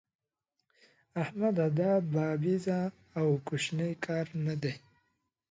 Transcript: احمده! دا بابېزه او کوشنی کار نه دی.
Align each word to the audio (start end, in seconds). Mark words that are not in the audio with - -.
احمده! 1.23 1.65
دا 1.79 1.91
بابېزه 2.13 2.79
او 3.19 3.27
کوشنی 3.47 3.91
کار 4.05 4.25
نه 4.45 4.55
دی. 4.61 4.73